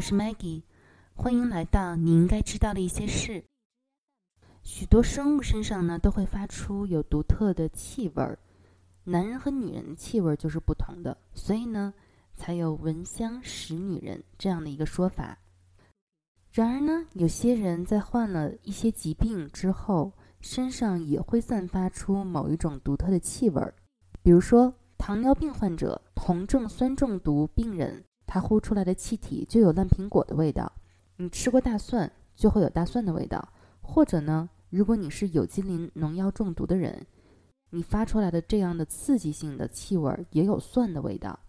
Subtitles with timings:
[0.00, 0.62] 我是 Maggie，
[1.12, 3.44] 欢迎来到你应该知道的一些事。
[4.62, 8.38] 许多生物身上呢都会发出有独特的气味儿，
[9.04, 11.92] 男人和女人的气味就是不同的，所以呢
[12.34, 15.36] 才有“闻香识女人”这样的一个说法。
[16.50, 23.74] 然而呢，有些人在患了一些疾病之后，身上也会散发出某一种独特的气味儿，
[24.22, 28.02] 比如说糖尿病患者、酮症酸中毒病人。
[28.32, 30.72] 它呼出来的气体就有烂苹果的味道，
[31.16, 37.04] 你吃过大蒜就会有大蒜的味道，或者呢，如果你是有机磷农药中毒的人，
[37.70, 41.40] 你发出来的这样的刺激性的气味也有蒜的味道。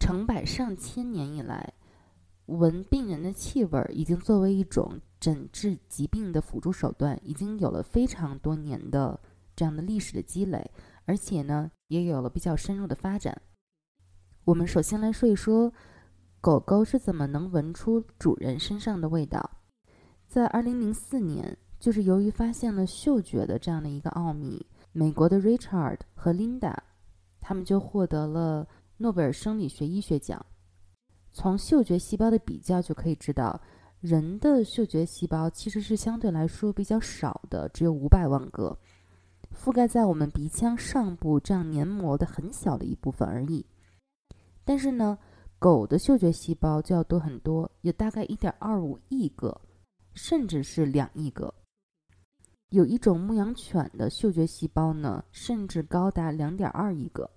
[0.00, 1.72] 成百上千年以来，
[2.46, 9.20] 闻病人的气味已经作为一种诊治疾病的辅助手段，已经有了非常多年的
[9.54, 10.68] 这样的历史的积累，
[11.04, 13.40] 而且呢，也有了比较深入的发展。
[14.46, 15.72] 我们首先来说一说。
[16.40, 19.50] 狗狗是怎么能闻出主人身上的味道？
[20.28, 26.76] 在二零零四年，就是由于发现了嗅觉的这样的一个奥秘，美国的 Richard 和 Linda，
[27.40, 30.44] 他们就获得了诺贝尔生理学医学奖。
[31.32, 33.60] 从嗅觉细胞的比较就可以知道，
[34.00, 38.78] 人的嗅觉细胞其实是相对来说比较少的，只有五百万个，
[39.52, 43.66] 覆盖在我们鼻腔上部这样黏膜的很小的一部分而已。
[44.64, 45.18] 但是呢？
[45.58, 49.60] 狗的嗅觉细胞就要多很多，有大概一点二五亿个，
[50.14, 51.52] 甚至是两亿个。
[52.68, 57.28] 有一种牧羊犬的嗅觉细胞呢，甚至高达两点二亿个。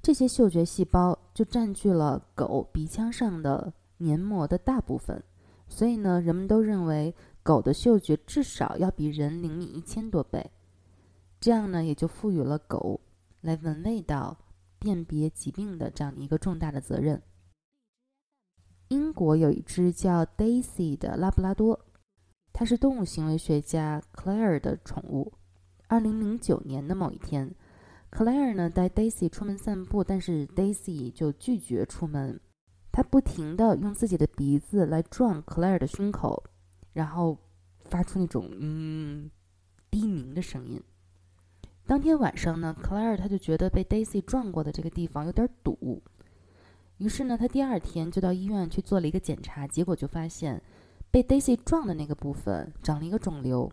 [0.00, 5.20] 这些嗅觉细胞就占据了狗鼻腔上的黏膜的大部分，
[5.66, 10.48] 所以呢，人们都认为狗的嗅觉至少要比人灵敏一千多倍。
[11.40, 13.00] 这样呢，也就赋予了狗
[13.40, 14.38] 来闻味道。
[14.78, 17.22] 辨别疾病的这样的一个重大的责任。
[18.88, 21.86] 英国有一只叫 Daisy 的拉布拉多，
[22.52, 25.32] 它是动物行为学家 Claire 的宠物。
[25.88, 27.54] 二零零九年的某一天
[28.10, 32.40] ，Claire 呢带 Daisy 出门散步，但是 Daisy 就拒绝出门，
[32.92, 36.44] 它不停的用自己的鼻子来撞 Claire 的胸口，
[36.92, 37.38] 然后
[37.84, 39.30] 发出那种嗯
[39.90, 40.82] 低鸣的声音。
[41.86, 46.02] 当天晚上呢，Claire 他就觉得被 Daisy 撞过的这个地方有点堵，
[46.98, 50.60] 于是呢，他第二天就到医院去做了一个检查，结果就发现
[51.12, 53.70] 被 Daisy 撞的那个部分长了一个肿瘤。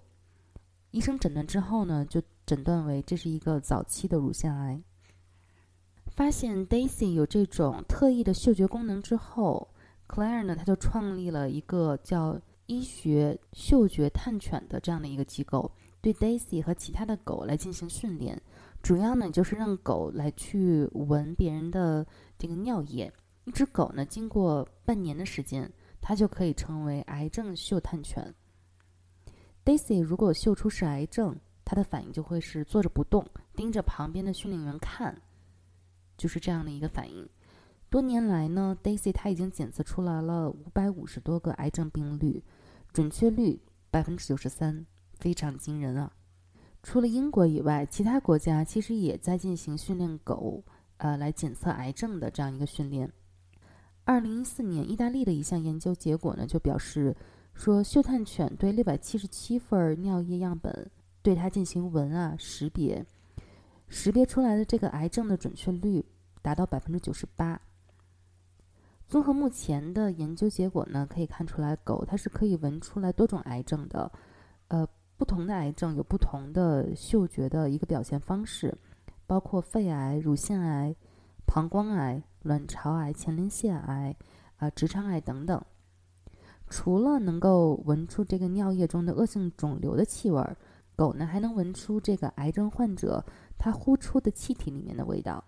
[0.92, 4.80] 医生诊断之后呢，就诊断为这是一个早期的乳腺癌。
[6.12, 9.68] 发现 Daisy 有这种特异的嗅觉功能之后
[10.08, 15.72] ，Claire 呢，他就创立了一个叫医学嗅觉探犬的这样的一个机构。
[16.04, 18.40] 对 Daisy 和其他的狗来进行训练，
[18.82, 22.06] 主要呢就是让狗来去闻别人的
[22.38, 23.10] 这个尿液。
[23.46, 25.72] 一只狗呢，经过半年的时间，
[26.02, 28.36] 它就可以成为癌症嗅探犬。
[29.64, 33.26] Daisy 如果嗅出是癌症，它的反应就会是坐着不动，
[33.56, 35.22] 盯着旁边的训练员看，
[36.18, 37.26] 就是这样的一个反应。
[37.90, 42.44] 多年来呢，Daisy 它已经检测出来了五百五十多个癌症病例，
[42.92, 44.86] 准确率百分之九十三。
[45.24, 46.12] 非常惊人啊！
[46.84, 50.62] 除了英国以外，其他国家其实也在进行训练狗，
[50.98, 53.10] 呃，来检测癌症的这样一个训练。
[54.04, 57.16] 二零一四年，意大利的一项研究结果呢，就表示
[57.54, 60.92] 说，嗅探犬对六百七十七份尿液样本，
[61.22, 63.06] 对它进行闻啊识别，
[63.88, 66.04] 识别出来的这个癌症的准确率
[66.42, 67.62] 达到百分之九十八。
[69.08, 74.12] 综合目前的研究结果呢，可以看出来，狗它是可以闻出来多种癌症的，
[74.68, 74.86] 呃。
[75.24, 78.78] 不同的癌症有不同的嗅觉的一个表现方式，
[79.26, 80.94] 包括肺癌、乳腺癌、
[81.46, 84.14] 膀胱癌、卵巢癌、前列腺癌、
[84.58, 85.64] 啊直肠癌等等。
[86.70, 90.44] 除了能够闻出这个尿液中的恶性肿瘤的气味，
[90.98, 93.24] 狗呢还能闻出这个癌症患者
[93.58, 95.42] 他呼出的气体里面的味道。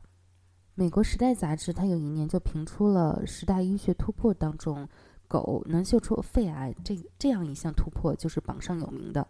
[0.73, 4.87] 美国《时代》杂志它有一年就评出了十大医学突破当中，
[5.27, 9.27] 狗能嗅出肺癌这这样一项突破就是榜上有名的。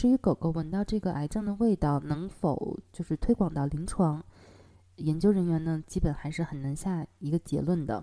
[0.00, 4.24] 至于狗狗闻到这个癌症的味道能否就是推广到临床，
[4.96, 8.02] 研究人员呢基本还是很难下一个结论的，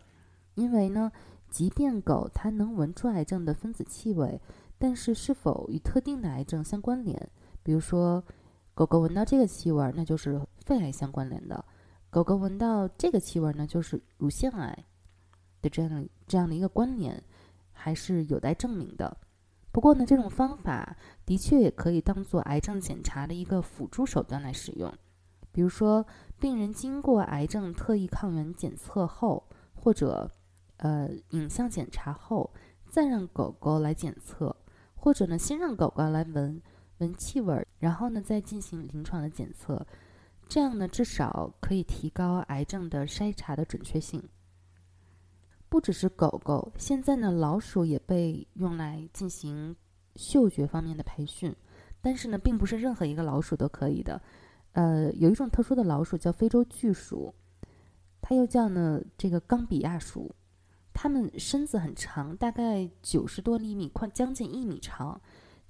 [0.54, 1.12] 因为呢，
[1.50, 4.40] 即便狗它能闻出癌症的分子气味，
[4.78, 7.32] 但是是否与特定的癌症相关联，
[7.64, 8.24] 比如说
[8.76, 11.66] 狗狗闻到这个气味，那就是肺癌相关联的；
[12.12, 14.86] 狗狗闻到这个气味呢，就是乳腺癌
[15.64, 17.24] 的这样这样的一个关联，
[17.72, 19.18] 还是有待证明的。
[19.78, 24.92] 不过呢，这种方法的确也可以当做癌症检查的一个辅助手段来使用。
[25.52, 26.04] 比如说，
[26.40, 30.32] 病人经过癌症特异抗原检测后，或者
[30.78, 32.52] 呃影像检查后，
[32.90, 34.56] 再让狗狗来检测，
[34.96, 36.60] 或者呢先让狗狗来闻
[36.98, 39.86] 闻气味，然后呢再进行临床的检测，
[40.50, 44.28] 这样呢至少可以提高癌症的筛查的准确性。
[45.70, 49.76] 不只是狗狗，现在呢老鼠也被用来进行
[50.16, 51.54] 嗅觉方面的培训，
[52.02, 54.22] 但是呢并不是任何一个老鼠都可以的。
[54.74, 57.34] 呃，有一种特殊的老鼠叫非洲巨鼠，
[58.22, 60.34] 它又叫呢这个冈比亚鼠，
[60.94, 65.20] 它们身子很长，大概九十多厘米，宽将近一米长，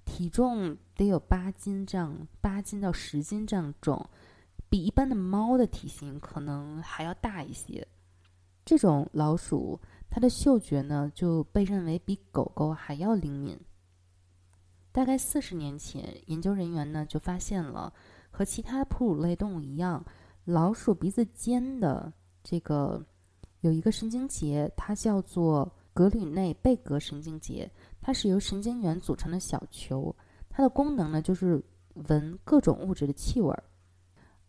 [0.05, 4.09] 体重得有八斤这样，八斤到十斤这样重，
[4.69, 7.87] 比一般的猫的体型可能还要大一些。
[8.67, 9.79] 这种老鼠，
[10.09, 13.57] 它的嗅觉呢就被认为比狗狗还要灵敏。
[14.91, 17.93] 大概四十年前，研究人员呢就发现了。
[18.29, 20.05] 和其他哺乳类动物一样，
[20.43, 22.11] 老鼠鼻子尖的
[22.43, 23.01] 这个
[23.61, 27.71] 有一个神经节，它叫做格吕内贝格神经节，
[28.01, 30.13] 它是由神经元组成的小球，
[30.49, 31.63] 它的功能呢就是
[32.09, 33.57] 闻各种物质的气味。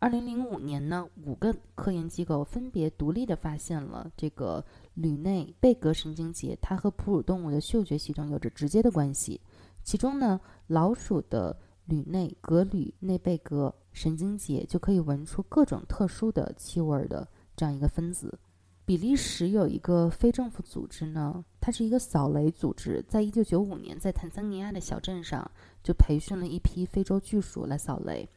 [0.00, 4.64] 二零零五年呢，五个科研机构分别独立的发现了这个
[4.94, 9.40] 吕内贝格神经节，它和哺乳动物的嗅觉系统有着直接的关系。
[9.82, 18.38] 其中呢，老鼠的吕内格吕内贝格神经节就可以闻出各种特殊的气味的这样一个分子。
[18.84, 25.50] 比利时有一个非政府组织呢，它是一个扫雷组织，在一九九五年在坦桑尼亚的小镇上
[25.82, 28.28] 就培训了一批非洲巨鼠来扫雷，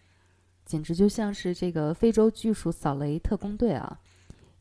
[0.65, 3.99] 简直就像是这个非洲巨鼠扫雷特工队啊！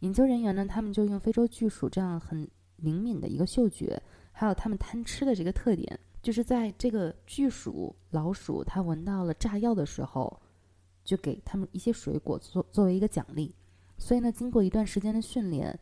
[0.01, 4.03] 研究人员呢，他们就用非洲巨鼠这样很灵敏的一个嗅觉，
[4.33, 6.01] 还有它们贪吃的这个特点。
[6.23, 10.41] 就是在这个巨鼠、老鼠，它闻到了炸药的时候，
[11.03, 13.55] 就给他们一些水果作作为一个奖励。
[13.97, 15.79] 所以呢，经过一段时间的训练，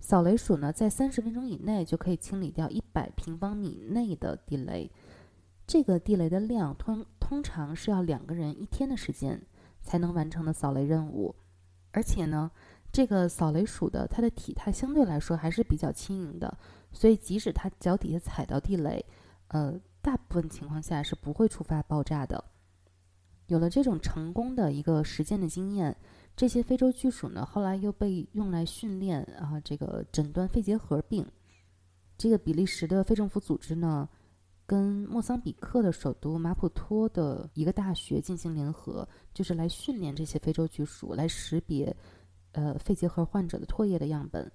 [0.00, 4.90] 扫雷鼠呢在三十分钟以内就可以清理掉一百平方米内的地雷。
[5.66, 9.40] 这个地雷的量通通常是要两个人一天的时间
[9.84, 11.32] 才能完成的扫雷任务。
[11.92, 12.50] 而且呢，
[12.90, 16.58] 这个扫雷鼠的它的体态相对来说还是比较轻盈的，
[16.90, 19.04] 所以即使它脚底下踩到地雷，
[19.48, 22.42] 呃，大部分情况下是不会触发爆炸的。
[23.46, 25.94] 有了这种成功的一个实践的经验，
[26.34, 31.24] 这些非洲巨鼠呢，后来又被用来训练啊，这个诊断肺结核病。
[32.16, 34.08] 这个比利时的非政府组织呢，
[34.66, 41.94] 跟莫桑比克的首都马普托的一个大学进行联合，就是来训练这些非洲巨鼠来识别
[42.52, 44.50] 呃肺结核患者的唾液的样本。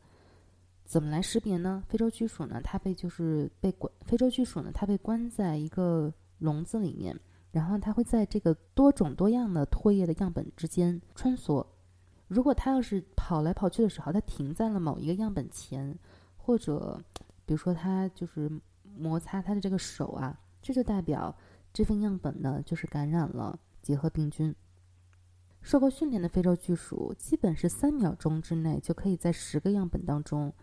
[0.83, 1.83] 怎么来识别呢？
[1.88, 3.94] 非洲巨鼠呢，它被就是被关。
[4.01, 7.15] 非洲巨鼠呢，它被关在一个笼子里面，
[7.51, 11.63] 然后它会在这个多种多样的唾液的样本之间穿梭。
[12.27, 15.95] 如果它要是跑来跑去的时候，它停在了某一个样本前，
[16.38, 17.00] 或者
[17.45, 18.50] 比如说它就是
[19.00, 21.36] 摩擦它的这个手啊，这就代表
[21.72, 24.54] 这份样本呢就是感染了结核病菌。
[25.62, 30.54] 受过训练的非洲巨鼠，基本是三秒钟之内就可以在十个样本当中。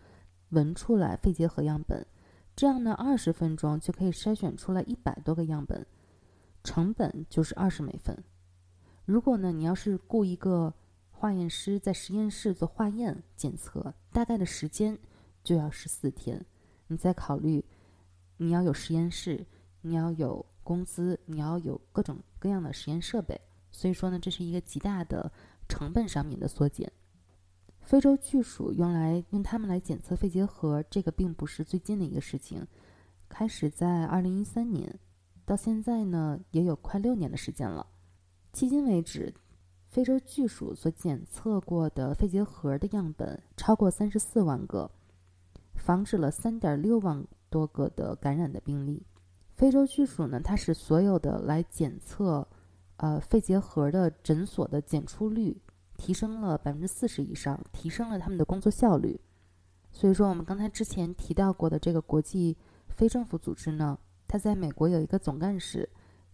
[0.51, 2.07] 闻出来肺结核样本，
[2.55, 5.85] 这样呢，二十分钟就可以筛选出来一百多个样本，
[6.63, 8.23] 成本就是二十美分。
[9.03, 10.73] 如果呢，你要是雇一个
[11.11, 14.97] 化验师在实验室做化验检测，大概的时间
[15.43, 16.45] 就要十四天。
[16.87, 17.65] 你再考虑，
[18.37, 19.45] 你要有实验室，
[19.81, 23.39] 你要有工资，你要有各种各样的实验设备，
[23.71, 25.31] 所以说呢，这是一个极大的
[25.67, 26.91] 成本上面的缩减。
[27.81, 32.67] 非洲巨鼠用来用它们来检测肺结核，这个并不是最近的一个事情，
[33.29, 34.99] 开始在二零一三年，
[35.45, 37.87] 到现在呢也有快六年的时间了。
[38.53, 39.33] 迄今为止，
[39.87, 44.91] 非洲巨鼠所检测过的肺结核的样本超过三十四万个，
[45.75, 49.05] 防止了三点六万多个的感染的病例。
[49.55, 52.47] 非洲巨鼠呢，它使所有的来检测
[52.97, 55.61] 呃肺结核的诊所的检出率。
[55.99, 59.19] 提升了百分之四十以上，提升了他们的工作效率。
[59.91, 62.55] 所以说，我们刚才之前提到过的这个国际
[62.87, 65.89] 非政府组织呢，它在美国有一个总干事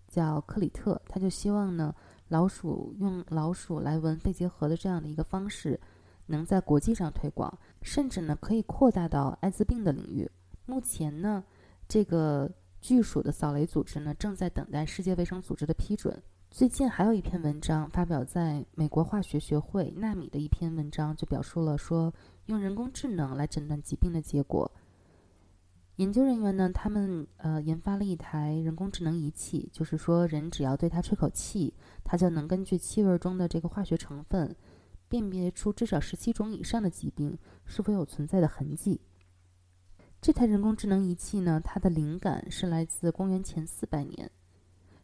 [0.05, 1.95] 叫克里特，他就希望呢，
[2.27, 5.79] 老鼠用老鼠来闻肺结核的这样的一个方式，
[6.25, 10.29] 能在国际上推广，甚至呢可以扩大到艾滋病的领域。
[10.65, 11.43] 目前呢，
[11.87, 16.21] 这个巨鼠的扫雷组织呢，正在等待世界卫生组织的批准。
[16.49, 22.13] 最近还有一篇文章发表在美国化学学会纳米的一篇文章，就表述了说
[22.45, 24.71] 用人工智能来诊断疾病的结果。
[25.97, 34.55] 研究人员呢，他们呃研发了一台人工智能仪器，就是说人只要对它吹口气，它就能根据气味中的这个化学成分，
[35.09, 39.01] 辨别出至少十七种以上的疾病是否有存在的痕迹。
[40.23, 44.31] 这台人工智能仪器呢，它的灵感是来自公元前四百年。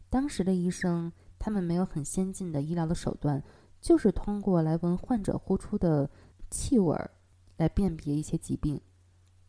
[0.08, 3.44] 当时的医生，他们没有很先进的医疗的手段，
[3.82, 6.08] 就是通过来闻患者呼出的
[6.50, 6.96] 气味
[7.58, 8.80] 来辨别一些疾病。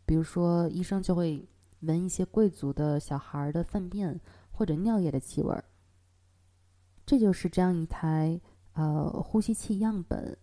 [0.06, 1.48] 比如说，医生就会
[1.80, 4.20] 闻一些贵族的小孩的粪便
[4.52, 5.58] 或者尿液的气味。
[7.06, 8.42] 这就是这样一台
[8.74, 10.38] 呃呼吸器样本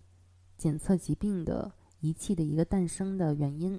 [0.57, 1.71] 检测疾病的
[2.01, 3.79] 仪器的一个诞生的原因。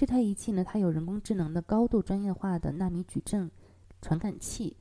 [0.00, 3.50] 这台仪器呢，它有人工智能的高度专业化的纳米矩阵
[4.00, 4.74] 传感器，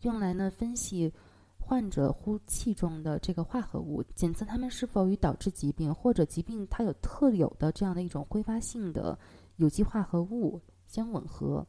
[0.00, 1.12] 用来呢分析
[1.60, 9.16] 患者呼气中的这个化合物，检测它们是否与导致疾病或者疾病它有特有的这样的一种挥发性的
[9.58, 11.64] 有机化合物相吻合。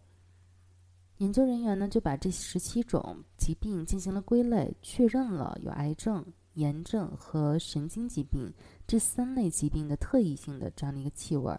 [1.17, 8.51] 研究人员呢就把这十七种疾病进行了归类，确认了有癌症、炎症和神经疾病
[8.87, 11.55] 这三类疾病的特异性的这样的一个气味。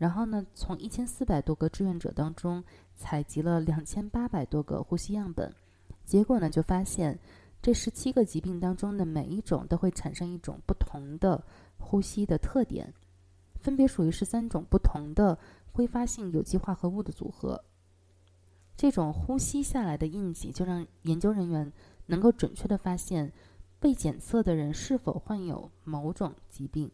[0.00, 2.64] 然后呢，从一千四百多个志愿者当中
[2.96, 5.54] 采集了两千八百多个呼吸样本，
[6.06, 7.18] 结果呢就发现，
[7.60, 11.44] 这十七个疾病当中的每一种都会产生一种不同的
[11.76, 12.94] 呼吸的特点，
[13.56, 15.38] 分别属于十三种不同的
[15.70, 17.62] 挥发性有机化合物的组合。
[18.78, 21.70] 这种呼吸下来的印记，就让研究人员
[22.06, 23.30] 能够准确的发现
[23.78, 26.90] 被检测的人是否患有某种疾病。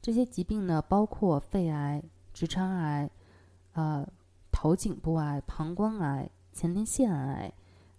[0.00, 2.00] 这些疾病呢，包括肺癌。
[2.36, 3.10] 直肠癌、
[3.72, 4.06] 呃，
[4.52, 7.50] 头颈部癌、膀胱癌、前列腺癌、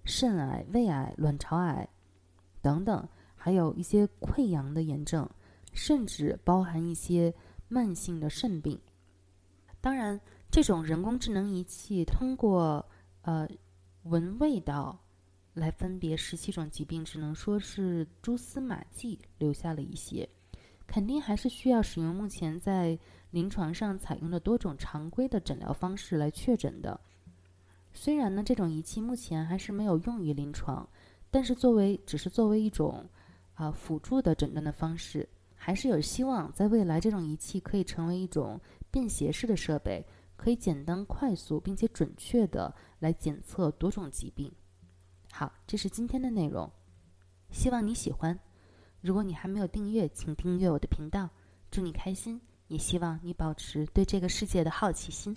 [0.05, 1.89] 肾癌、胃癌、卵巢癌
[2.61, 5.27] 等等，还有一些溃疡的炎症，
[5.73, 7.33] 甚至包含一些
[7.67, 8.79] 慢性的肾病。
[9.81, 12.85] 当然，这种人工智能仪器通过
[13.23, 13.49] 呃
[14.03, 14.99] 闻味道
[15.55, 20.29] 来分别十七种疾病，只能说是蛛丝马迹留下了一些。
[20.87, 22.97] 肯定还是需要使用目前在
[23.31, 26.99] 临床上采用的多种常规的诊疗方式来确诊的。
[27.93, 30.87] 虽然呢，这种仪器目前还是没有用于临床，
[31.29, 33.05] 但是作为只是作为一种
[33.55, 44.51] 啊辅助的诊断的方式，还是有希望在未来这种仪器可以成为一种便携式的设备，可以简单、快速并且准确的来检测多种疾病。
[45.31, 46.71] 好，这是今天的内容，
[47.49, 48.39] 希望你喜欢。
[49.07, 51.29] 如果你还没有订阅，请订阅我的频道。
[51.71, 55.33] 祝你开心，也希望你保持对这个世界的好奇心。